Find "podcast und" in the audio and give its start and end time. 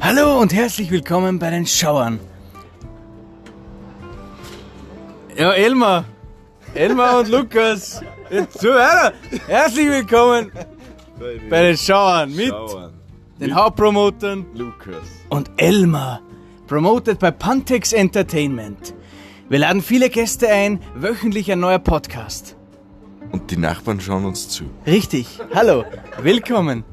21.80-23.50